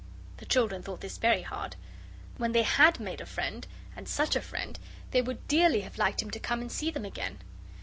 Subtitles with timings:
[0.37, 1.75] The children thought this very hard.
[2.37, 4.79] When they HAD made a friend and such a friend
[5.11, 7.37] they would dearly have liked him to come and see them again.